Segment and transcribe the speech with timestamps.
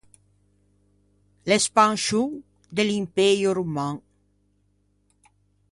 [1.49, 2.33] L’espanscion
[2.71, 4.01] de l’Impëio roman.